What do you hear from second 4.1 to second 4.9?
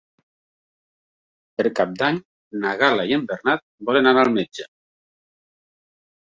anar al metge.